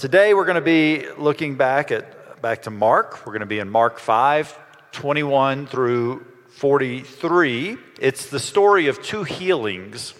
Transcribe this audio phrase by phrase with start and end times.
[0.00, 3.26] today we're going to be looking back at back to Mark.
[3.26, 4.58] We're going to be in Mark 5,
[4.92, 7.76] 21 through 43.
[8.00, 10.14] It's the story of two healings,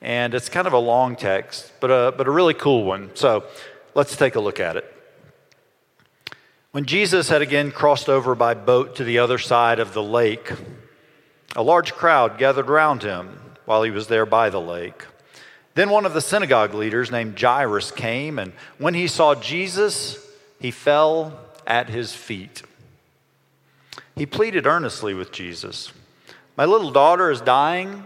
[0.00, 3.10] and it's kind of a long text, but a, but a really cool one.
[3.14, 3.44] So
[3.94, 4.90] let's take a look at it.
[6.70, 10.50] When Jesus had again crossed over by boat to the other side of the lake,
[11.54, 15.04] a large crowd gathered around him while he was there by the lake.
[15.80, 20.18] Then one of the synagogue leaders named Jairus came, and when he saw Jesus,
[20.60, 22.62] he fell at his feet.
[24.14, 25.90] He pleaded earnestly with Jesus
[26.54, 28.04] My little daughter is dying.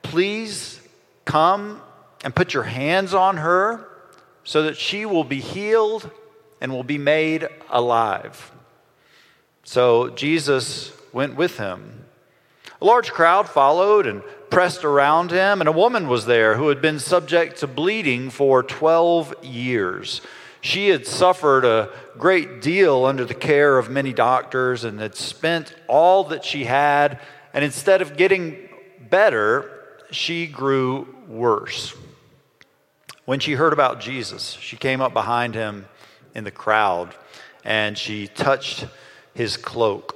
[0.00, 0.80] Please
[1.26, 1.82] come
[2.24, 3.86] and put your hands on her
[4.42, 6.10] so that she will be healed
[6.58, 8.50] and will be made alive.
[9.62, 12.06] So Jesus went with him.
[12.80, 16.80] A large crowd followed and pressed around him, and a woman was there who had
[16.80, 20.20] been subject to bleeding for 12 years.
[20.60, 25.74] She had suffered a great deal under the care of many doctors and had spent
[25.86, 27.20] all that she had,
[27.52, 28.68] and instead of getting
[29.08, 29.70] better,
[30.10, 31.94] she grew worse.
[33.24, 35.86] When she heard about Jesus, she came up behind him
[36.34, 37.14] in the crowd
[37.64, 38.86] and she touched
[39.34, 40.14] his cloak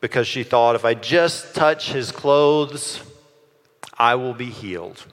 [0.00, 3.02] because she thought, if I just touch his clothes,
[3.98, 5.04] I will be healed.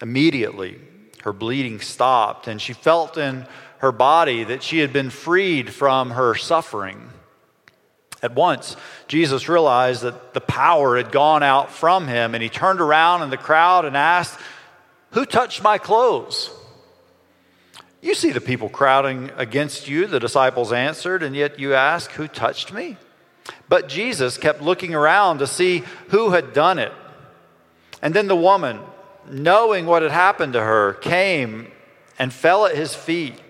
[0.00, 0.78] Immediately,
[1.22, 3.46] her bleeding stopped, and she felt in
[3.78, 7.10] her body that she had been freed from her suffering.
[8.22, 8.76] At once,
[9.08, 13.30] Jesus realized that the power had gone out from him, and he turned around in
[13.30, 14.38] the crowd and asked,
[15.10, 16.50] Who touched my clothes?
[18.00, 22.28] You see the people crowding against you, the disciples answered, and yet you ask, Who
[22.28, 22.96] touched me?
[23.68, 26.92] But Jesus kept looking around to see who had done it.
[28.02, 28.80] And then the woman,
[29.30, 31.70] knowing what had happened to her, came
[32.18, 33.40] and fell at his feet,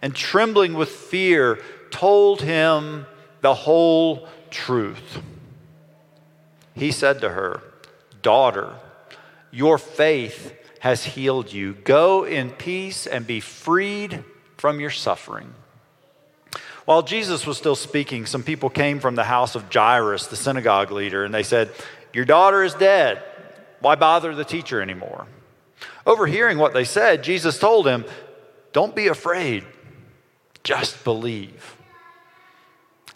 [0.00, 3.06] and trembling with fear, told him
[3.40, 5.20] the whole truth.
[6.74, 7.62] He said to her,
[8.22, 8.72] Daughter,
[9.50, 11.74] your faith has healed you.
[11.74, 14.24] Go in peace and be freed
[14.56, 15.52] from your suffering.
[16.84, 20.90] While Jesus was still speaking, some people came from the house of Jairus, the synagogue
[20.90, 21.70] leader, and they said,
[22.12, 23.22] Your daughter is dead.
[23.82, 25.26] Why bother the teacher anymore?
[26.06, 28.04] Overhearing what they said, Jesus told him,
[28.72, 29.64] Don't be afraid,
[30.62, 31.76] just believe.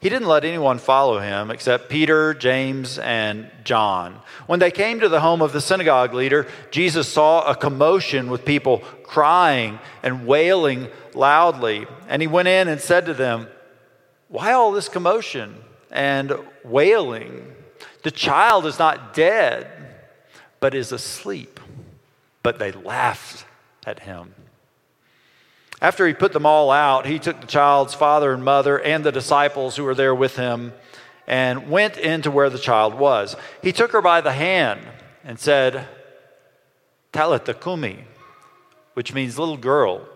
[0.01, 4.21] He didn't let anyone follow him except Peter, James, and John.
[4.47, 8.45] When they came to the home of the synagogue leader, Jesus saw a commotion with
[8.45, 11.87] people crying and wailing loudly.
[12.09, 13.49] And he went in and said to them,
[14.29, 15.57] Why all this commotion
[15.91, 17.55] and wailing?
[18.03, 19.76] The child is not dead
[20.61, 21.61] but is asleep.
[22.43, 23.45] But they laughed
[23.87, 24.35] at him.
[25.81, 29.13] After he put them all out, he took the child's father and mother and the
[29.13, 30.73] disciples who were there with him
[31.27, 33.37] and went into where the child was.
[33.63, 34.81] He took her by the hand
[35.25, 35.87] and said,
[37.13, 38.05] Talitha kumi,
[38.95, 40.07] which means little girl,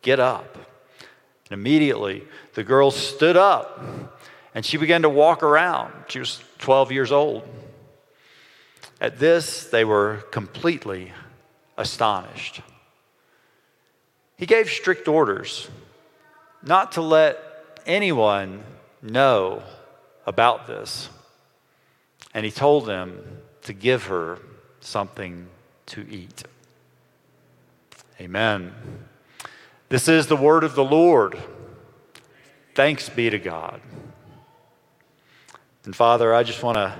[0.00, 0.56] get up.
[1.50, 2.24] And immediately
[2.54, 3.80] the girl stood up
[4.54, 5.92] and she began to walk around.
[6.08, 7.48] She was 12 years old.
[9.02, 11.12] At this, they were completely
[11.76, 12.60] astonished.
[14.36, 15.68] He gave strict orders
[16.62, 17.36] not to let
[17.84, 18.62] anyone
[19.02, 19.64] know
[20.24, 21.08] about this.
[22.32, 24.38] And he told them to give her
[24.78, 25.48] something
[25.86, 26.44] to eat.
[28.20, 28.72] Amen.
[29.88, 31.42] This is the word of the Lord.
[32.76, 33.80] Thanks be to God.
[35.84, 36.94] And Father, I just want to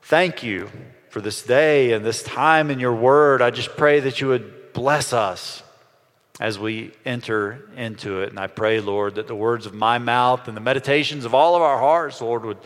[0.00, 0.70] thank you
[1.12, 3.42] for this day and this time in your word.
[3.42, 5.62] I just pray that you would bless us
[6.40, 8.30] as we enter into it.
[8.30, 11.54] And I pray, Lord, that the words of my mouth and the meditations of all
[11.54, 12.56] of our hearts, Lord, would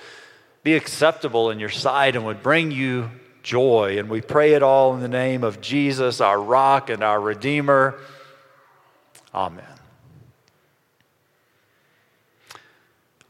[0.62, 3.11] be acceptable in your sight and would bring you
[3.43, 3.99] joy.
[3.99, 7.99] And we pray it all in the name of Jesus, our rock and our Redeemer.
[9.35, 9.65] Amen.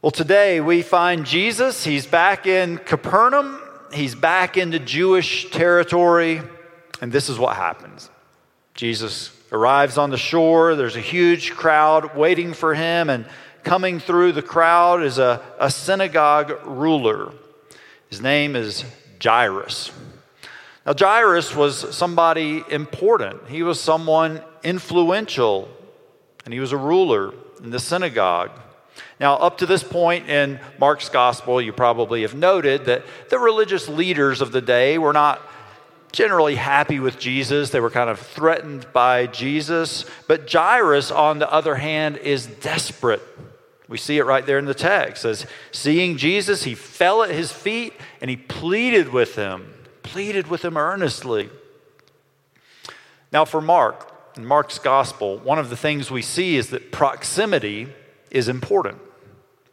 [0.03, 1.83] Well, today we find Jesus.
[1.83, 3.63] He's back in Capernaum
[3.93, 6.41] he's back into Jewish territory,
[7.01, 8.09] and this is what happens.
[8.73, 10.75] Jesus arrives on the shore.
[10.75, 13.25] There's a huge crowd waiting for him, and
[13.63, 17.33] coming through the crowd is a, a synagogue ruler.
[18.09, 18.85] His name is
[19.21, 19.91] Jairus.
[20.85, 25.67] Now, Jairus was somebody important, he was someone influential,
[26.45, 28.51] and he was a ruler in the synagogue.
[29.19, 33.87] Now, up to this point in Mark's gospel, you probably have noted that the religious
[33.87, 35.41] leaders of the day were not
[36.11, 37.71] generally happy with Jesus.
[37.71, 40.05] They were kind of threatened by Jesus.
[40.27, 43.21] But Jairus, on the other hand, is desperate.
[43.87, 45.25] We see it right there in the text.
[45.25, 49.73] As seeing Jesus, he fell at his feet and he pleaded with him,
[50.03, 51.49] pleaded with him earnestly.
[53.31, 57.87] Now, for Mark, in Mark's gospel, one of the things we see is that proximity
[58.29, 58.99] is important,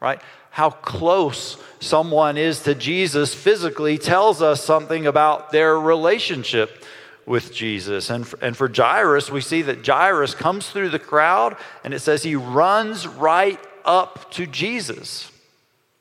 [0.04, 0.20] right?
[0.50, 6.84] How close someone is to Jesus physically tells us something about their relationship
[7.24, 8.10] with Jesus.
[8.10, 12.22] And, and for Jairus, we see that Jairus comes through the crowd and it says
[12.22, 15.32] he runs right up to Jesus.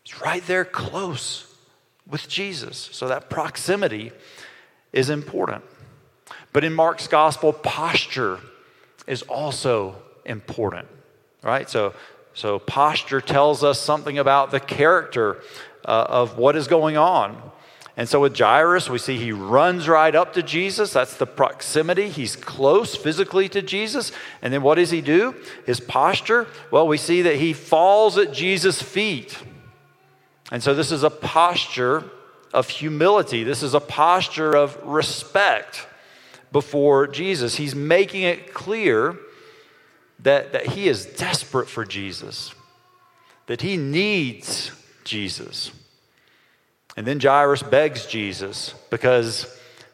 [0.03, 1.55] He's right there close
[2.05, 2.89] with Jesus.
[2.91, 4.11] So that proximity
[4.91, 5.63] is important.
[6.51, 8.39] But in Mark's gospel, posture
[9.07, 9.95] is also
[10.25, 10.89] important,
[11.41, 11.69] right?
[11.69, 11.93] So,
[12.33, 15.41] so posture tells us something about the character
[15.85, 17.51] uh, of what is going on.
[17.95, 20.93] And so with Jairus, we see he runs right up to Jesus.
[20.93, 22.09] That's the proximity.
[22.09, 24.11] He's close physically to Jesus.
[24.41, 25.35] And then what does he do?
[25.67, 26.47] His posture?
[26.71, 29.37] Well, we see that he falls at Jesus' feet.
[30.51, 32.03] And so this is a posture
[32.51, 33.43] of humility.
[33.43, 35.87] This is a posture of respect
[36.51, 37.55] before Jesus.
[37.55, 39.17] He's making it clear
[40.23, 42.53] that, that he is desperate for Jesus,
[43.47, 44.71] that he needs
[45.03, 45.71] Jesus.
[46.95, 49.47] And then Jairus begs Jesus because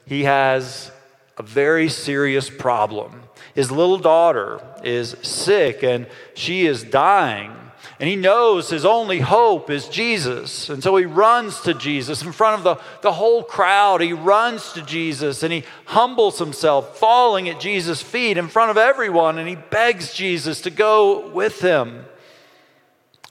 [0.05, 0.91] he has
[1.37, 3.23] a very serious problem.
[3.55, 7.53] His little daughter is sick and she is dying.
[7.99, 10.69] And he knows his only hope is Jesus.
[10.69, 13.99] And so he runs to Jesus in front of the, the whole crowd.
[13.99, 18.77] He runs to Jesus and he humbles himself, falling at Jesus' feet in front of
[18.77, 19.37] everyone.
[19.37, 22.05] And he begs Jesus to go with him.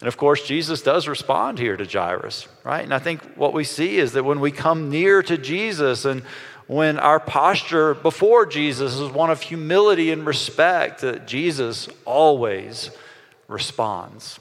[0.00, 2.84] And of course, Jesus does respond here to Jairus, right?
[2.84, 6.22] And I think what we see is that when we come near to Jesus and
[6.66, 12.90] when our posture before Jesus is one of humility and respect, that Jesus always
[13.48, 14.38] responds.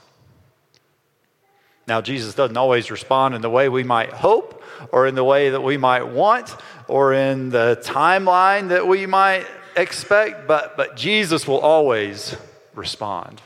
[1.88, 4.62] Now, Jesus doesn't always respond in the way we might hope,
[4.92, 6.54] or in the way that we might want,
[6.86, 12.36] or in the timeline that we might expect, but, but Jesus will always
[12.74, 13.40] respond.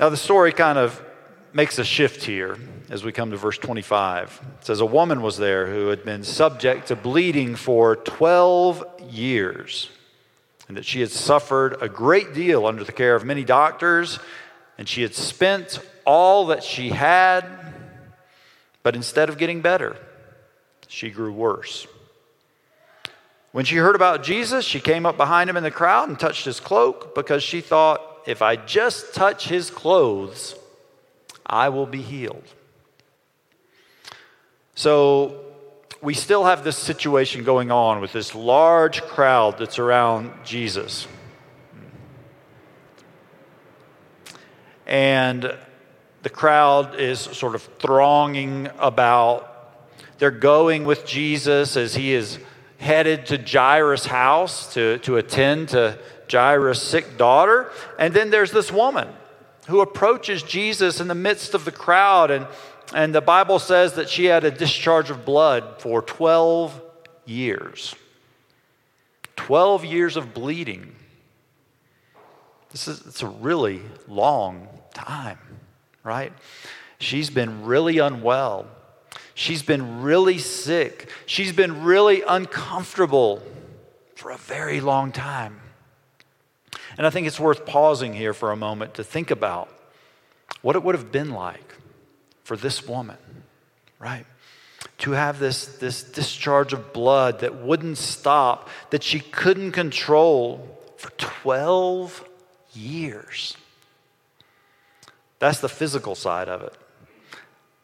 [0.00, 1.00] Now, the story kind of
[1.52, 2.58] makes a shift here
[2.90, 4.40] as we come to verse 25.
[4.58, 9.90] It says, A woman was there who had been subject to bleeding for 12 years,
[10.66, 14.18] and that she had suffered a great deal under the care of many doctors,
[14.78, 17.44] and she had spent all that she had,
[18.82, 19.96] but instead of getting better,
[20.88, 21.86] she grew worse.
[23.52, 26.44] When she heard about Jesus, she came up behind him in the crowd and touched
[26.44, 30.56] his cloak because she thought, if I just touch his clothes,
[31.46, 32.42] I will be healed.
[34.74, 35.40] So
[36.02, 41.06] we still have this situation going on with this large crowd that's around Jesus.
[44.86, 45.56] And
[46.22, 49.50] the crowd is sort of thronging about.
[50.18, 52.38] They're going with Jesus as he is
[52.78, 55.98] headed to Jairus' house to, to attend to
[56.30, 57.70] Jairus' sick daughter.
[57.98, 59.08] And then there's this woman
[59.66, 62.30] who approaches Jesus in the midst of the crowd.
[62.30, 62.46] And,
[62.94, 66.80] and the Bible says that she had a discharge of blood for 12
[67.24, 67.94] years.
[69.36, 70.94] 12 years of bleeding.
[72.70, 75.38] This is it's a really long time,
[76.02, 76.32] right?
[76.98, 78.66] She's been really unwell.
[79.34, 81.10] She's been really sick.
[81.26, 83.42] She's been really uncomfortable
[84.14, 85.60] for a very long time.
[86.96, 89.68] And I think it's worth pausing here for a moment to think about
[90.62, 91.74] what it would have been like
[92.44, 93.16] for this woman,
[93.98, 94.24] right?
[94.98, 101.10] To have this, this discharge of blood that wouldn't stop, that she couldn't control for
[101.10, 102.28] 12
[102.72, 103.56] years.
[105.44, 106.74] That's the physical side of it.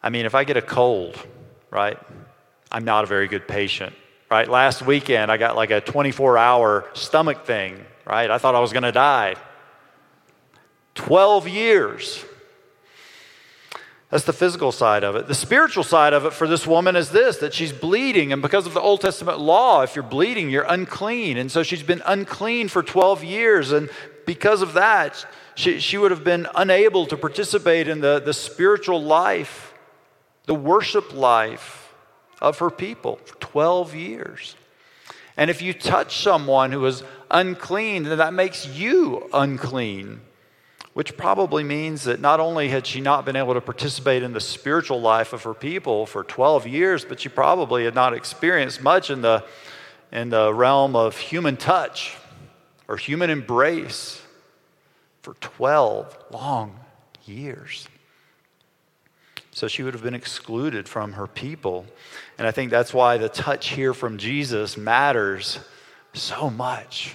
[0.02, 1.17] I mean, if I get a cold,
[1.71, 1.99] right,
[2.73, 3.95] I'm not a very good patient,
[4.31, 4.49] right?
[4.49, 8.31] Last weekend, I got like a 24 hour stomach thing right?
[8.31, 9.37] I thought I was going to die.
[10.95, 12.25] 12 years.
[14.11, 15.29] That's the physical side of it.
[15.29, 18.33] The spiritual side of it for this woman is this that she's bleeding.
[18.33, 21.37] And because of the Old Testament law, if you're bleeding, you're unclean.
[21.37, 23.71] And so she's been unclean for 12 years.
[23.71, 23.88] And
[24.26, 25.25] because of that,
[25.61, 29.75] she, she would have been unable to participate in the, the spiritual life,
[30.47, 31.93] the worship life
[32.40, 34.57] of her people for 12 years.
[35.37, 40.23] And if you touch someone who is unclean, then that makes you unclean.
[40.93, 44.40] which probably means that not only had she not been able to participate in the
[44.40, 49.09] spiritual life of her people for 12 years, but she probably had not experienced much
[49.09, 49.45] in the,
[50.11, 52.17] in the realm of human touch
[52.88, 54.21] or human embrace
[55.23, 56.79] for 12 long
[57.25, 57.89] years.
[59.53, 61.87] So she would have been excluded from her people.
[62.39, 65.59] And I think that's why the touch here from Jesus matters
[66.15, 67.15] so much.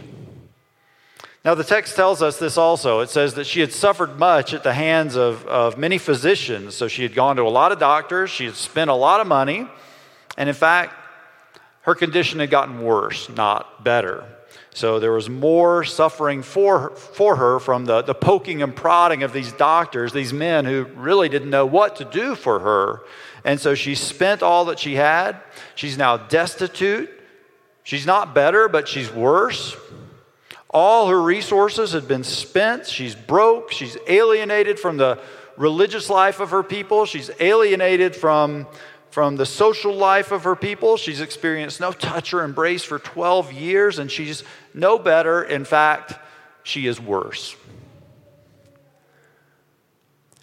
[1.44, 3.02] Now, the text tells us this also.
[3.02, 6.74] It says that she had suffered much at the hands of, of many physicians.
[6.74, 9.28] So she had gone to a lot of doctors, she had spent a lot of
[9.28, 9.68] money,
[10.38, 10.96] and in fact,
[11.82, 14.26] her condition had gotten worse, not better.
[14.76, 19.24] So there was more suffering for her, for her from the, the poking and prodding
[19.24, 23.04] of these doctors, these men who really didn't know what to do for her.
[23.46, 25.38] And so she spent all that she had.
[25.76, 27.10] She's now destitute.
[27.84, 29.78] She's not better, but she's worse.
[30.70, 32.86] All her resources had been spent.
[32.86, 33.72] She's broke.
[33.72, 35.22] She's alienated from the
[35.56, 37.06] religious life of her people.
[37.06, 38.68] She's alienated from,
[39.16, 40.98] from the social life of her people.
[40.98, 44.44] She's experienced no touch or embrace for 12 years, and she's
[44.74, 45.42] no better.
[45.42, 46.16] In fact,
[46.64, 47.56] she is worse.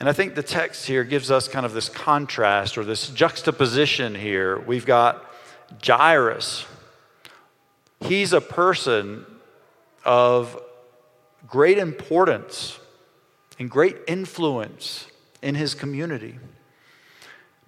[0.00, 4.14] And I think the text here gives us kind of this contrast or this juxtaposition
[4.14, 4.58] here.
[4.58, 5.22] We've got
[5.86, 6.64] Jairus.
[8.00, 9.26] He's a person
[10.02, 10.58] of
[11.46, 12.78] great importance
[13.58, 15.08] and great influence
[15.42, 16.38] in his community.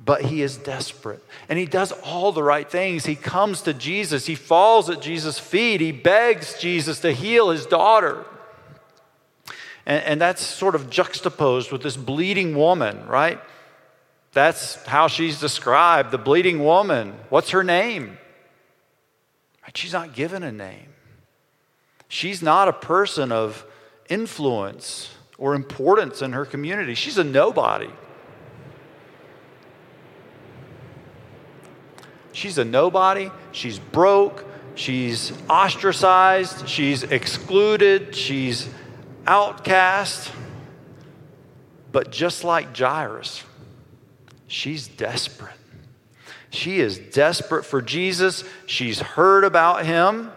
[0.04, 1.24] But he is desperate.
[1.48, 3.06] And he does all the right things.
[3.06, 4.26] He comes to Jesus.
[4.26, 5.80] He falls at Jesus' feet.
[5.80, 8.24] He begs Jesus to heal his daughter.
[9.86, 13.40] And, and that's sort of juxtaposed with this bleeding woman, right?
[14.32, 17.14] That's how she's described the bleeding woman.
[17.30, 18.18] What's her name?
[19.74, 20.88] She's not given a name.
[22.08, 23.64] She's not a person of
[24.08, 26.94] influence or importance in her community.
[26.94, 27.90] She's a nobody.
[32.34, 33.30] She's a nobody.
[33.52, 34.44] She's broke.
[34.74, 36.68] She's ostracized.
[36.68, 38.14] She's excluded.
[38.14, 38.68] She's
[39.26, 40.30] outcast.
[41.92, 43.44] But just like Jairus,
[44.48, 45.54] she's desperate.
[46.50, 48.44] She is desperate for Jesus.
[48.66, 50.30] She's heard about him.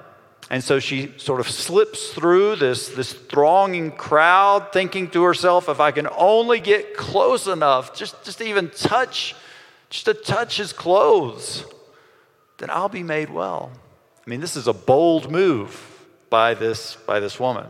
[0.49, 5.79] And so she sort of slips through this, this thronging crowd, thinking to herself, if
[5.79, 9.35] I can only get close enough, just, just even touch,
[9.89, 11.65] just to touch his clothes,
[12.57, 13.71] then I'll be made well.
[14.25, 17.67] I mean, this is a bold move by this, by this woman.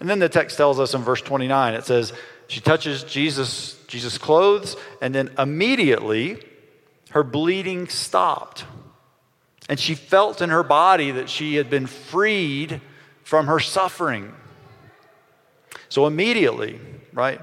[0.00, 2.12] And then the text tells us in verse 29, it says,
[2.46, 6.42] she touches Jesus, Jesus' clothes, and then immediately
[7.10, 8.64] her bleeding stopped.
[9.68, 12.80] And she felt in her body that she had been freed
[13.22, 14.34] from her suffering.
[15.90, 16.80] So immediately,
[17.12, 17.40] right?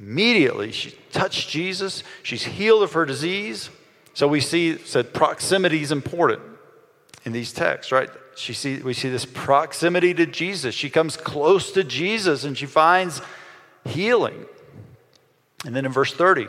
[0.00, 2.02] Immediately, she touched Jesus.
[2.24, 3.70] She's healed of her disease.
[4.16, 6.40] So we see, said proximity is important
[7.26, 8.08] in these texts, right?
[8.34, 10.74] She see, we see this proximity to Jesus.
[10.74, 13.20] She comes close to Jesus and she finds
[13.84, 14.46] healing.
[15.66, 16.46] And then in verse 30,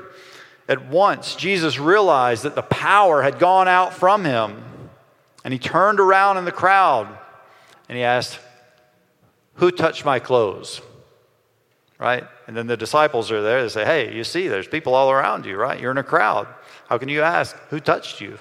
[0.70, 4.64] at once Jesus realized that the power had gone out from him
[5.44, 7.18] and he turned around in the crowd
[7.90, 8.40] and he asked,
[9.56, 10.80] Who touched my clothes?
[12.00, 12.24] Right?
[12.48, 13.62] And then the disciples are there.
[13.62, 15.78] They say, Hey, you see, there's people all around you, right?
[15.78, 16.48] You're in a crowd.
[16.88, 18.40] How can you ask, Who touched you?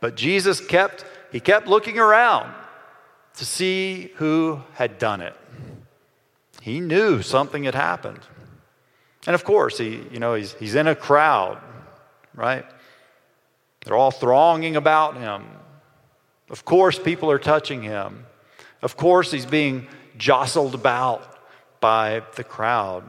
[0.00, 2.54] But Jesus kept, he kept looking around
[3.34, 5.34] to see who had done it.
[6.60, 8.20] He knew something had happened.
[9.26, 11.60] And of course, he, you know, he's, he's in a crowd,
[12.34, 12.64] right?
[13.84, 15.44] They're all thronging about him.
[16.50, 18.26] Of course, people are touching him.
[18.82, 21.38] Of course, he's being jostled about
[21.80, 23.04] by the crowd.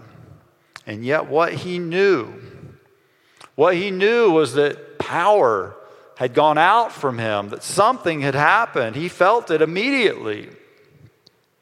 [0.85, 2.33] And yet, what he knew,
[3.57, 5.75] what he knew was that power
[6.15, 8.95] had gone out from him, that something had happened.
[8.95, 10.47] He felt it immediately.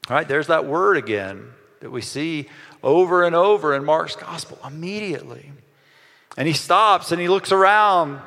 [0.10, 1.48] All right, there's that word again
[1.80, 2.50] that we see
[2.84, 5.54] over and over in Mark's gospel immediately.
[6.36, 8.20] And he stops and he looks around.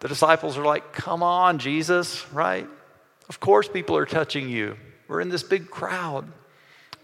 [0.00, 2.68] The disciples are like, Come on, Jesus, right?
[3.30, 4.76] Of course, people are touching you.
[5.08, 6.30] We're in this big crowd.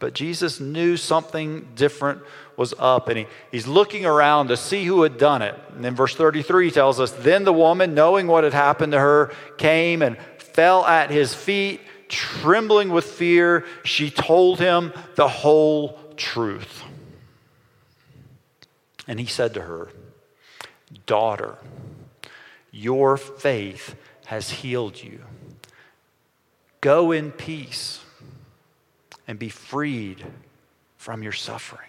[0.00, 2.20] But Jesus knew something different
[2.56, 5.58] was up, and he, he's looking around to see who had done it.
[5.75, 9.32] And then verse 33 tells us Then the woman, knowing what had happened to her,
[9.58, 13.64] came and fell at his feet, trembling with fear.
[13.82, 16.82] She told him the whole truth.
[19.06, 19.88] And he said to her,
[21.06, 21.58] Daughter,
[22.70, 23.94] your faith
[24.26, 25.20] has healed you.
[26.80, 28.00] Go in peace
[29.26, 30.25] and be freed
[30.96, 31.88] from your suffering.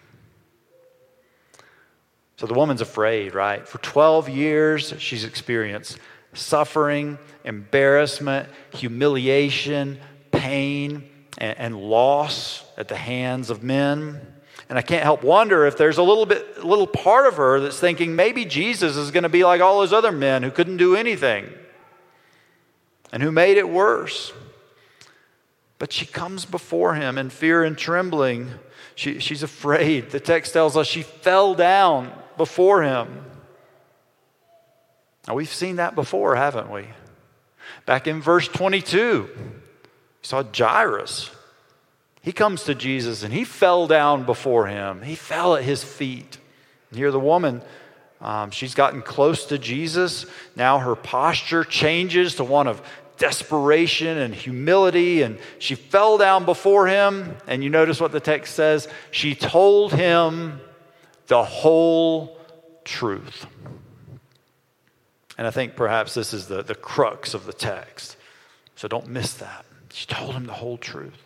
[2.38, 3.68] So the woman's afraid, right?
[3.68, 6.00] For 12 years, she's experienced
[6.34, 10.00] suffering, embarrassment, humiliation,
[10.32, 14.20] pain, and, and, loss at the hands of men.
[14.68, 17.80] And I can't help wonder if there's a little bit, little part of her that's
[17.80, 20.96] thinking maybe Jesus is going to be like all those other men who couldn't do
[20.96, 21.50] anything
[23.12, 24.34] and who made it worse.
[25.78, 28.50] But she comes before him in fear and trembling.
[28.96, 30.10] She, she's afraid.
[30.10, 33.26] The text tells us she fell down before him.
[35.28, 36.86] Now, we've seen that before, haven't we?
[37.86, 39.42] Back in verse 22, we
[40.22, 41.32] saw Jairus.
[42.22, 45.02] He comes to Jesus and he fell down before him.
[45.02, 46.38] He fell at his feet.
[46.90, 47.62] And here, the woman,
[48.22, 50.26] um, she's gotten close to Jesus.
[50.56, 52.82] Now, her posture changes to one of
[53.18, 57.36] desperation and humility, and she fell down before him.
[57.48, 58.88] And you notice what the text says?
[59.12, 60.60] She told him
[61.28, 62.38] the whole
[62.84, 63.46] truth.
[65.38, 68.18] And I think perhaps this is the, the crux of the text.
[68.76, 69.66] So don't miss that.
[69.92, 71.22] She told him the whole truth.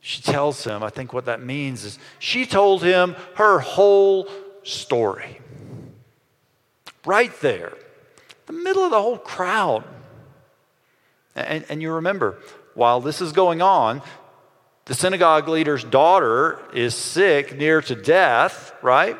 [0.00, 4.28] She tells him, I think what that means is she told him her whole
[4.62, 5.40] story.
[7.06, 7.72] Right there,
[8.46, 9.84] the middle of the whole crowd.
[11.34, 12.38] And, and you remember,
[12.74, 14.02] while this is going on,
[14.86, 19.16] the synagogue leader's daughter is sick, near to death, right?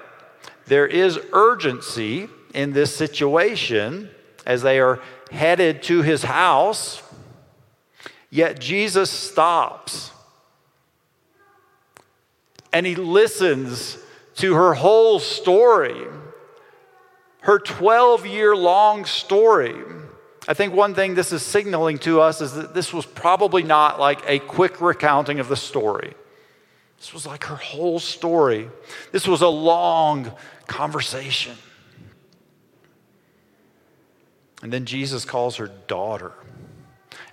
[0.66, 4.10] There is urgency in this situation
[4.46, 7.02] as they are headed to his house.
[8.30, 10.10] Yet Jesus stops
[12.74, 13.96] and he listens
[14.34, 16.08] to her whole story,
[17.40, 19.76] her 12 year long story.
[20.46, 23.98] I think one thing this is signaling to us is that this was probably not
[23.98, 26.14] like a quick recounting of the story.
[26.98, 28.68] This was like her whole story.
[29.12, 30.32] This was a long
[30.66, 31.56] conversation.
[34.62, 36.32] And then Jesus calls her daughter.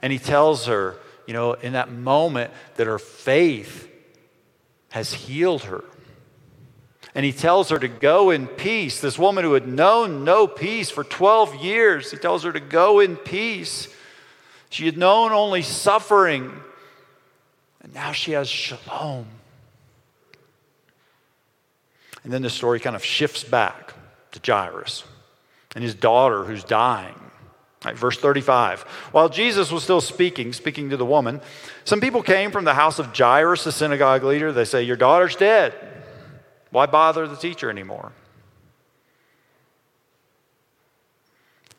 [0.01, 3.89] And he tells her, you know, in that moment that her faith
[4.89, 5.83] has healed her.
[7.13, 9.01] And he tells her to go in peace.
[9.01, 12.99] This woman who had known no peace for 12 years, he tells her to go
[12.99, 13.87] in peace.
[14.69, 16.53] She had known only suffering,
[17.81, 19.25] and now she has shalom.
[22.23, 23.93] And then the story kind of shifts back
[24.31, 25.03] to Jairus
[25.75, 27.15] and his daughter who's dying.
[27.83, 28.81] Right, verse 35.
[29.11, 31.41] While Jesus was still speaking, speaking to the woman,
[31.83, 34.51] some people came from the house of Jairus, the synagogue leader.
[34.51, 35.73] They say, Your daughter's dead.
[36.71, 38.11] Why bother the teacher anymore?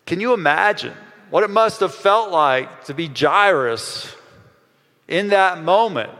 [0.06, 0.94] Can you imagine
[1.30, 4.14] what it must have felt like to be Jairus
[5.08, 6.10] in that moment?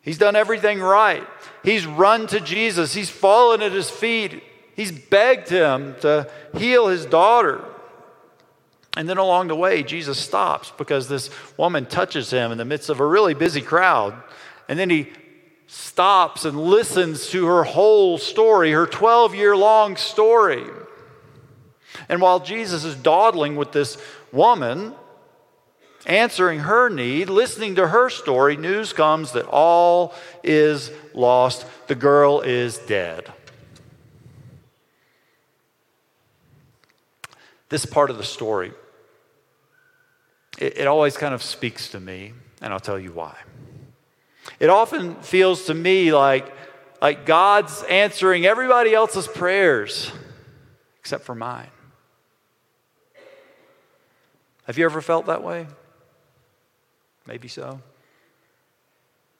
[0.00, 1.26] He's done everything right.
[1.64, 2.94] He's run to Jesus.
[2.94, 4.42] He's fallen at his feet.
[4.76, 7.64] He's begged him to heal his daughter.
[8.96, 12.88] And then along the way, Jesus stops because this woman touches him in the midst
[12.88, 14.14] of a really busy crowd.
[14.68, 15.08] And then he
[15.68, 20.64] stops and listens to her whole story, her 12 year long story.
[22.08, 23.98] And while Jesus is dawdling with this
[24.32, 24.94] woman,
[26.06, 31.66] answering her need, listening to her story, news comes that all is lost.
[31.86, 33.30] The girl is dead.
[37.68, 38.72] This part of the story,
[40.58, 43.36] it, it always kind of speaks to me, and I'll tell you why.
[44.60, 46.52] It often feels to me like,
[47.00, 50.10] like God's answering everybody else's prayers
[51.00, 51.70] except for mine.
[54.64, 55.66] Have you ever felt that way?
[57.26, 57.80] Maybe so.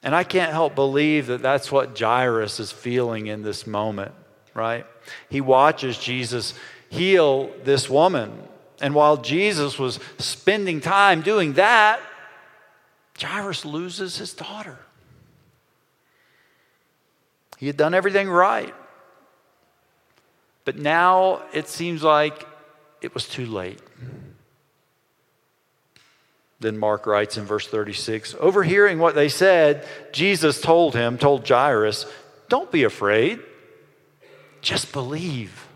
[0.02, 4.12] And I can't help believe that that's what Jairus is feeling in this moment,
[4.54, 4.86] right?
[5.28, 6.54] He watches Jesus
[6.88, 8.32] heal this woman.
[8.80, 12.00] And while Jesus was spending time doing that,
[13.20, 14.78] Jairus loses his daughter.
[17.58, 18.72] He had done everything right.
[20.64, 22.46] But now it seems like
[23.00, 23.80] it was too late.
[26.60, 32.06] Then Mark writes in verse 36 Overhearing what they said, Jesus told him, told Jairus,
[32.48, 33.40] Don't be afraid,
[34.60, 35.66] just believe.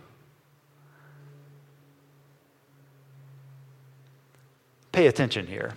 [4.93, 5.73] Pay attention here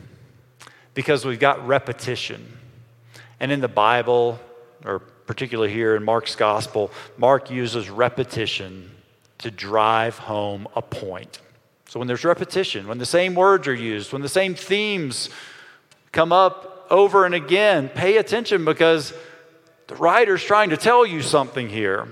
[0.93, 2.45] because we've got repetition.
[3.39, 4.39] And in the Bible,
[4.83, 8.91] or particularly here in Mark's gospel, Mark uses repetition
[9.39, 11.39] to drive home a point.
[11.87, 15.29] So when there's repetition, when the same words are used, when the same themes
[16.11, 19.13] come up over and again, pay attention because
[19.87, 22.07] the writer's trying to tell you something here.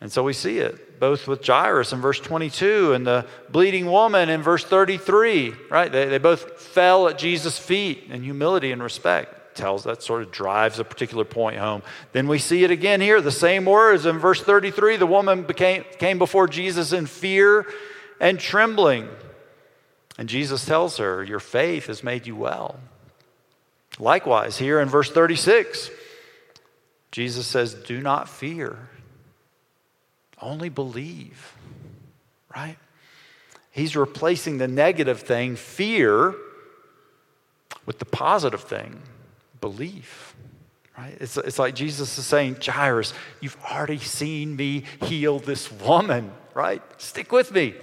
[0.00, 4.28] And so we see it both with Jairus in verse 22 and the bleeding woman
[4.28, 5.90] in verse 33, right?
[5.90, 9.34] They, they both fell at Jesus' feet in humility and respect.
[9.56, 11.82] Tells that sort of drives a particular point home.
[12.12, 14.96] Then we see it again here, the same words in verse 33.
[14.96, 17.66] The woman became, came before Jesus in fear
[18.20, 19.08] and trembling.
[20.18, 22.78] And Jesus tells her, Your faith has made you well.
[23.98, 25.90] Likewise, here in verse 36,
[27.10, 28.90] Jesus says, Do not fear,
[30.40, 31.54] only believe.
[32.54, 32.76] Right?
[33.70, 36.34] He's replacing the negative thing, fear,
[37.86, 39.00] with the positive thing,
[39.70, 40.36] belief.
[40.96, 41.16] Right?
[41.20, 46.80] It's, it's like Jesus is saying, Jairus, you've already seen me heal this woman, right?
[46.98, 47.74] Stick with me.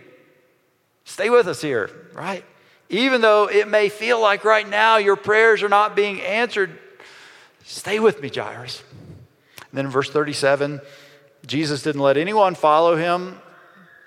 [1.04, 2.46] Stay with us here, right?
[2.88, 6.72] Even though it may feel like right now your prayers are not being answered,
[7.65, 8.82] stay with me, Jairus.
[9.58, 10.80] And then in verse 37,
[11.46, 13.38] Jesus didn't let anyone follow him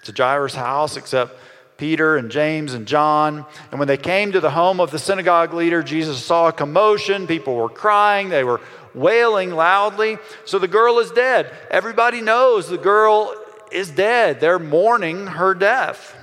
[0.05, 1.39] to Jairus' house except
[1.77, 3.45] Peter and James and John.
[3.71, 7.27] And when they came to the home of the synagogue leader, Jesus saw a commotion.
[7.27, 8.61] People were crying, they were
[8.95, 10.19] wailing loudly.
[10.45, 11.53] So the girl is dead.
[11.71, 13.35] Everybody knows the girl
[13.71, 14.41] is dead.
[14.41, 16.17] They're mourning her death.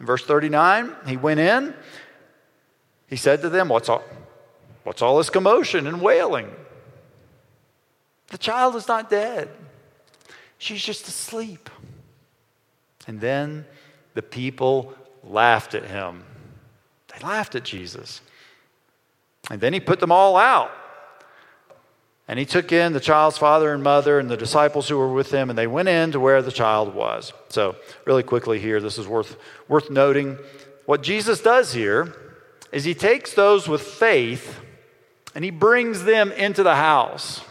[0.00, 1.74] In verse 39, he went in.
[3.06, 4.02] He said to them, What's all,
[4.82, 6.50] what's all this commotion and wailing?
[8.28, 9.48] The child is not dead,
[10.58, 11.70] she's just asleep.
[13.06, 13.66] And then
[14.14, 14.94] the people
[15.24, 16.24] laughed at him.
[17.12, 18.20] They laughed at Jesus.
[19.50, 20.70] And then he put them all out.
[22.28, 25.30] And he took in the child's father and mother and the disciples who were with
[25.30, 27.32] him, and they went in to where the child was.
[27.48, 29.36] So, really quickly here, this is worth,
[29.68, 30.38] worth noting.
[30.86, 32.14] What Jesus does here
[32.70, 34.60] is he takes those with faith
[35.34, 37.42] and he brings them into the house.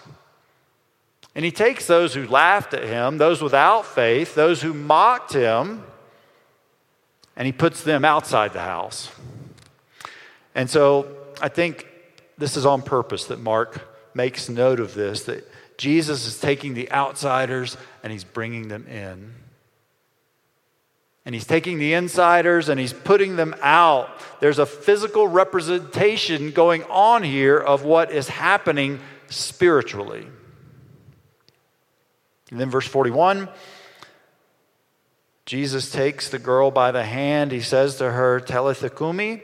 [1.36, 5.84] And he takes those who laughed at him, those without faith, those who mocked him,
[7.41, 9.10] and he puts them outside the house.
[10.54, 11.08] And so
[11.41, 11.88] I think
[12.38, 13.82] this is on purpose that Mark
[14.13, 19.34] makes note of this that Jesus is taking the outsiders and he's bringing them in.
[21.25, 24.21] And he's taking the insiders and he's putting them out.
[24.39, 28.99] There's a physical representation going on here of what is happening
[29.32, 30.27] spiritually.
[32.51, 33.49] And then, verse 41
[35.52, 37.52] Jesus takes the girl by the hand.
[37.52, 39.44] He says to her, Talitha cumi,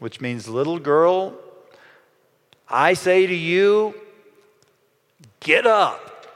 [0.00, 1.34] which means little girl,
[2.68, 3.94] I say to you,
[5.38, 6.26] get up.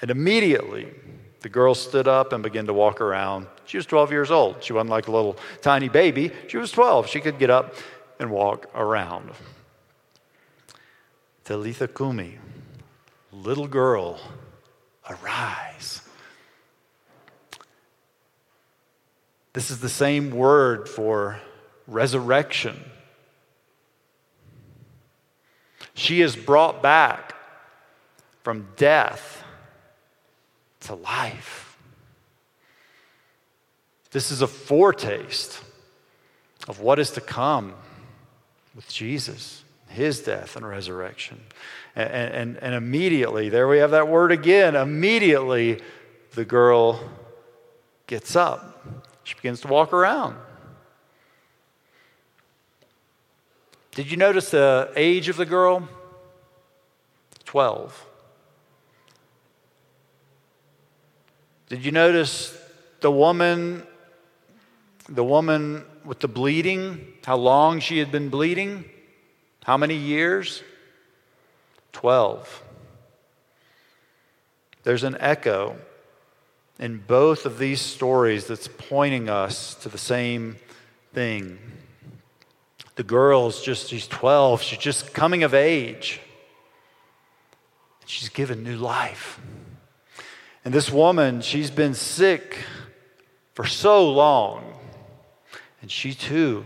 [0.00, 0.94] And immediately
[1.40, 3.48] the girl stood up and began to walk around.
[3.66, 4.64] She was 12 years old.
[4.64, 6.32] She wasn't like a little tiny baby.
[6.48, 7.06] She was 12.
[7.06, 7.74] She could get up
[8.18, 9.30] and walk around.
[11.44, 12.38] Talitha cumi,
[13.30, 14.18] little girl,
[15.06, 16.01] arise.
[19.52, 21.40] This is the same word for
[21.86, 22.82] resurrection.
[25.94, 27.34] She is brought back
[28.42, 29.44] from death
[30.80, 31.76] to life.
[34.10, 35.60] This is a foretaste
[36.68, 37.74] of what is to come
[38.74, 41.40] with Jesus, his death and resurrection.
[41.94, 44.76] And, and, and immediately, there we have that word again.
[44.76, 45.80] Immediately,
[46.34, 47.00] the girl
[48.06, 48.71] gets up.
[49.32, 50.36] She begins to walk around.
[53.94, 55.88] Did you notice the age of the girl?
[57.46, 58.06] 12.
[61.70, 62.54] Did you notice
[63.00, 63.86] the woman
[65.08, 68.84] the woman with the bleeding, how long she had been bleeding?
[69.64, 70.62] How many years?
[71.92, 72.62] 12.
[74.82, 75.76] There's an echo
[76.78, 80.56] in both of these stories that's pointing us to the same
[81.12, 81.58] thing.
[82.96, 86.20] The girl's just, she's 12, she's just coming of age.
[88.06, 89.40] She's given new life.
[90.64, 92.58] And this woman, she's been sick
[93.54, 94.64] for so long,
[95.80, 96.64] and she too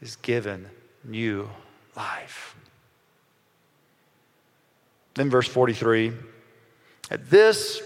[0.00, 0.68] is given
[1.04, 1.48] new
[1.96, 2.54] life.
[5.14, 6.12] Then, verse 43
[7.10, 7.80] at this,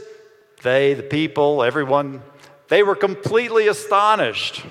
[0.62, 2.22] they, the people, everyone,
[2.68, 4.64] they were completely astonished.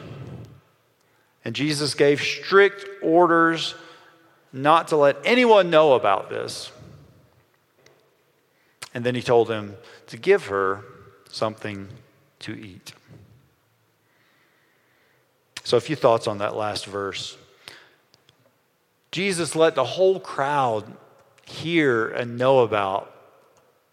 [1.43, 3.75] And Jesus gave strict orders
[4.51, 6.71] not to let anyone know about this.
[8.93, 9.75] And then he told them
[10.07, 10.83] to give her
[11.29, 11.87] something
[12.39, 12.93] to eat.
[15.63, 17.37] So, a few thoughts on that last verse.
[19.11, 20.85] Jesus let the whole crowd
[21.45, 23.18] hear and know about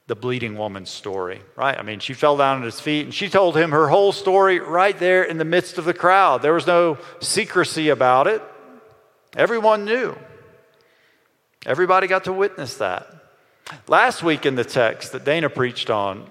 [0.07, 1.77] the bleeding woman's story, right?
[1.79, 4.61] I mean, she fell down at his feet and she told him her whole story
[4.61, 6.42] right there in the midst of the crowd.
[6.42, 8.42] There was no secrecy about it,
[9.37, 10.16] everyone knew.
[11.64, 13.09] Everybody got to witness that.
[13.88, 16.31] Last week in the text that Dana preached on,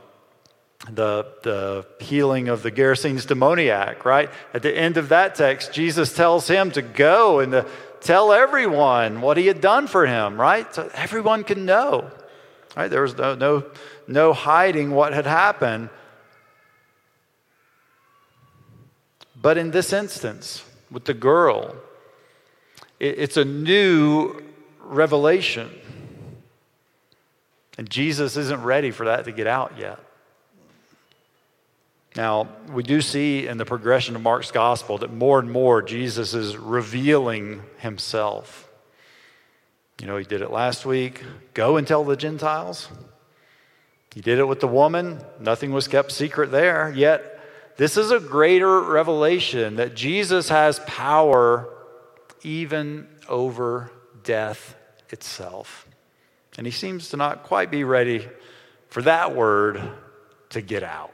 [0.90, 4.30] the, the healing of the Gerasenes demoniac, right?
[4.54, 7.66] At the end of that text, Jesus tells him to go and to
[8.02, 10.74] tell everyone what he had done for him, right?
[10.74, 12.12] So everyone can know.
[12.76, 12.90] Right?
[12.90, 13.66] There was no, no,
[14.08, 15.90] no hiding what had happened.
[19.42, 21.76] But in this instance, with the girl,
[23.00, 24.42] it, it's a new
[24.82, 25.70] revelation.
[27.78, 30.00] And Jesus isn't ready for that to get out yet.
[32.16, 36.34] Now, we do see in the progression of Mark's gospel that more and more Jesus
[36.34, 38.65] is revealing himself.
[40.00, 41.24] You know, he did it last week.
[41.54, 42.90] Go and tell the Gentiles.
[44.14, 45.22] He did it with the woman.
[45.40, 46.92] Nothing was kept secret there.
[46.96, 47.40] Yet,
[47.78, 51.70] this is a greater revelation that Jesus has power
[52.44, 53.92] even over
[54.24, 54.76] death
[55.10, 55.88] itself.
[56.58, 58.28] And he seems to not quite be ready
[58.88, 59.82] for that word
[60.50, 61.12] to get out.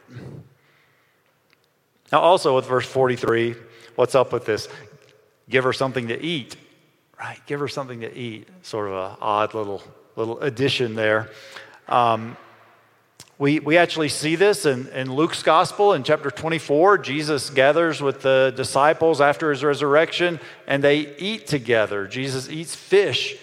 [2.11, 3.55] Now, also with verse 43,
[3.95, 4.67] what's up with this?
[5.49, 6.55] Give her something to eat,
[7.21, 7.39] right?
[7.45, 8.47] Give her something to eat.
[8.63, 9.83] Sort of an odd little,
[10.15, 11.29] little addition there.
[11.87, 12.35] Um,
[13.37, 16.97] we, we actually see this in, in Luke's gospel in chapter 24.
[16.99, 22.07] Jesus gathers with the disciples after his resurrection and they eat together.
[22.07, 23.37] Jesus eats fish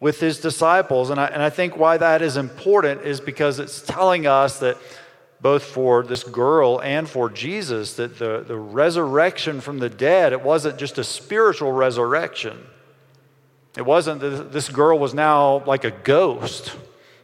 [0.00, 1.10] with his disciples.
[1.10, 4.76] And I, and I think why that is important is because it's telling us that
[5.40, 10.42] both for this girl and for Jesus, that the, the resurrection from the dead, it
[10.42, 12.58] wasn't just a spiritual resurrection.
[13.76, 16.76] It wasn't that this girl was now like a ghost,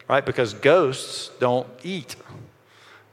[0.07, 0.25] right?
[0.25, 2.15] Because ghosts don't eat.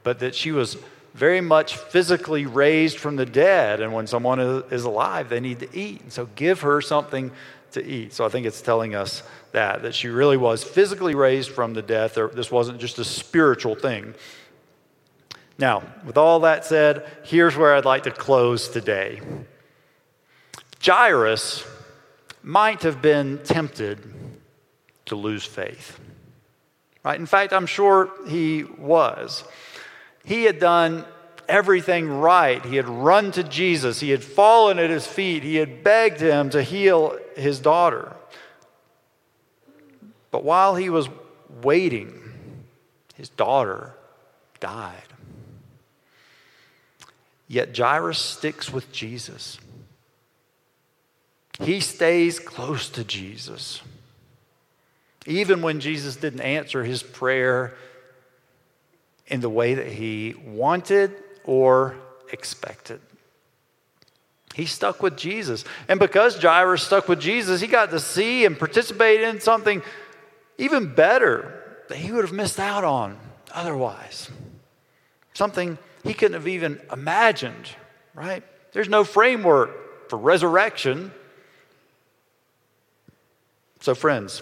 [0.03, 0.77] But that she was
[1.13, 3.81] very much physically raised from the dead.
[3.81, 6.01] And when someone is alive, they need to eat.
[6.01, 7.31] And so give her something
[7.71, 8.13] to eat.
[8.13, 11.81] So I think it's telling us that, that she really was physically raised from the
[11.81, 12.15] death.
[12.33, 14.15] This wasn't just a spiritual thing.
[15.59, 19.21] Now, with all that said, here's where I'd like to close today.
[20.83, 21.65] Jairus
[22.47, 23.99] might have been tempted
[25.03, 25.99] to lose faith.
[27.03, 27.19] Right?
[27.19, 29.43] In fact, I'm sure he was.
[30.23, 31.03] He had done
[31.49, 32.65] everything right.
[32.65, 33.99] He had run to Jesus.
[33.99, 35.43] He had fallen at his feet.
[35.43, 38.15] He had begged him to heal his daughter.
[40.31, 41.09] But while he was
[41.61, 42.13] waiting,
[43.15, 43.93] his daughter
[44.61, 45.03] died.
[47.49, 49.59] Yet Jairus sticks with Jesus.
[51.59, 53.81] He stays close to Jesus.
[55.25, 57.75] Even when Jesus didn't answer his prayer
[59.27, 61.95] in the way that he wanted or
[62.31, 63.01] expected.
[64.53, 65.65] He stuck with Jesus.
[65.87, 69.83] And because Jairus stuck with Jesus, he got to see and participate in something
[70.57, 73.17] even better that he would have missed out on
[73.53, 74.29] otherwise.
[75.33, 77.69] Something he couldn't have even imagined,
[78.15, 78.43] right?
[78.71, 81.11] There's no framework for resurrection.
[83.79, 84.41] So, friends,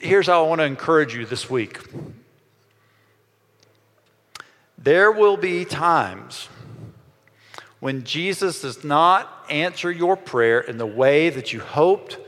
[0.00, 1.80] here's how I want to encourage you this week.
[4.78, 6.48] There will be times
[7.80, 12.18] when Jesus does not answer your prayer in the way that you hoped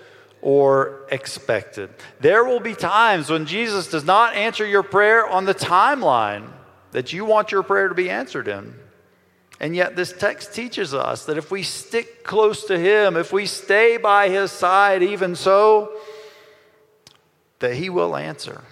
[0.42, 1.90] or expected.
[2.20, 6.50] There will be times when Jesus does not answer your prayer on the timeline
[6.92, 8.74] that you want your prayer to be answered in.
[9.58, 13.46] And yet, this text teaches us that if we stick close to Him, if we
[13.46, 15.92] stay by His side, even so,
[17.60, 18.62] that He will answer.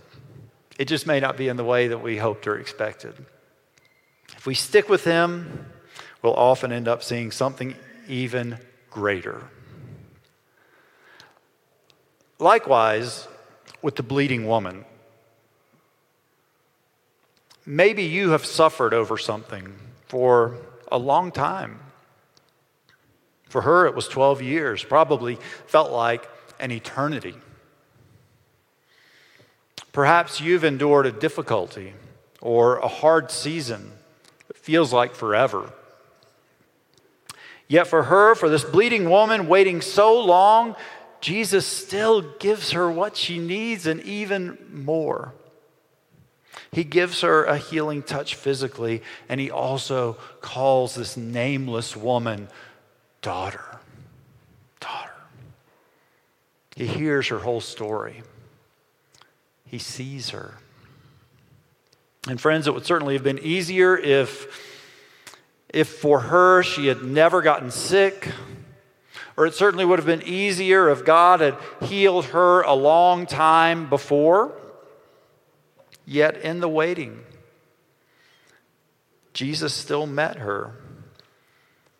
[0.78, 3.14] It just may not be in the way that we hoped or expected.
[4.36, 5.66] If we stick with Him,
[6.20, 7.74] we'll often end up seeing something
[8.06, 8.58] even
[8.90, 9.48] greater.
[12.38, 13.26] Likewise,
[13.80, 14.84] with the bleeding woman,
[17.66, 19.74] Maybe you have suffered over something
[20.08, 20.58] for
[20.90, 21.80] a long time.
[23.48, 27.34] For her, it was 12 years, probably felt like an eternity.
[29.92, 31.94] Perhaps you've endured a difficulty
[32.40, 33.92] or a hard season
[34.48, 35.72] that feels like forever.
[37.68, 40.76] Yet for her, for this bleeding woman waiting so long,
[41.20, 45.32] Jesus still gives her what she needs and even more.
[46.74, 52.48] He gives her a healing touch physically, and he also calls this nameless woman
[53.22, 53.78] daughter.
[54.80, 55.12] Daughter.
[56.74, 58.22] He hears her whole story.
[59.64, 60.54] He sees her.
[62.28, 64.82] And friends, it would certainly have been easier if,
[65.68, 68.32] if for her she had never gotten sick,
[69.36, 73.88] or it certainly would have been easier if God had healed her a long time
[73.88, 74.52] before.
[76.06, 77.20] Yet in the waiting,
[79.32, 80.72] Jesus still met her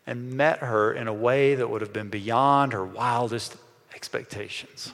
[0.07, 3.57] and met her in a way that would have been beyond her wildest
[3.95, 4.93] expectations.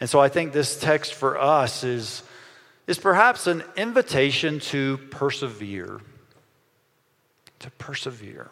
[0.00, 2.22] And so I think this text for us is,
[2.86, 6.00] is perhaps an invitation to persevere,
[7.58, 8.50] to persevere,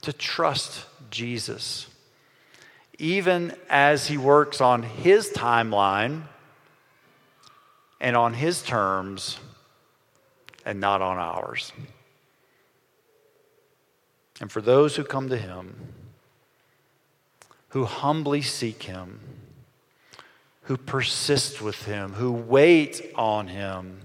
[0.00, 1.86] to trust Jesus,
[2.98, 6.22] even as he works on his timeline
[8.02, 9.38] and on his terms
[10.66, 11.72] and not on ours.
[14.40, 15.76] And for those who come to him,
[17.68, 19.20] who humbly seek him,
[20.62, 24.00] who persist with him, who wait on him,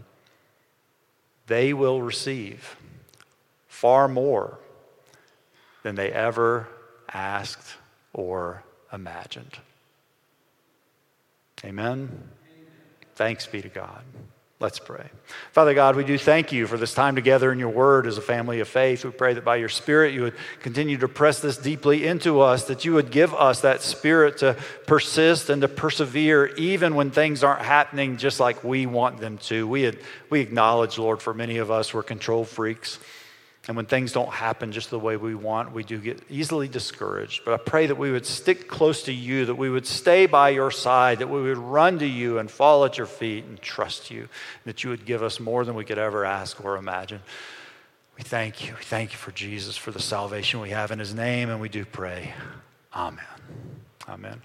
[1.47, 2.77] they will receive
[3.67, 4.60] far more
[5.81, 6.67] than they ever
[7.12, 7.75] asked
[8.13, 9.57] or imagined.
[11.65, 12.29] Amen.
[13.17, 14.03] Thanks be to God.
[14.60, 15.10] Let's pray.
[15.53, 18.21] Father God, we do thank you for this time together in your word as a
[18.21, 19.03] family of faith.
[19.03, 22.65] We pray that by your spirit you would continue to press this deeply into us,
[22.65, 27.43] that you would give us that spirit to persist and to persevere even when things
[27.43, 29.67] aren't happening just like we want them to.
[29.67, 29.97] We, had,
[30.30, 32.99] we acknowledge, Lord, for many of us, we're control freaks.
[33.67, 37.43] And when things don't happen just the way we want, we do get easily discouraged.
[37.43, 40.49] But I pray that we would stick close to you, that we would stay by
[40.49, 44.10] your side, that we would run to you and fall at your feet and trust
[44.10, 44.30] you,
[44.65, 47.21] that you would give us more than we could ever ask or imagine.
[48.17, 48.73] We thank you.
[48.73, 51.69] We thank you for Jesus, for the salvation we have in his name, and we
[51.69, 52.34] do pray.
[52.95, 53.23] Amen.
[54.10, 54.36] Amen.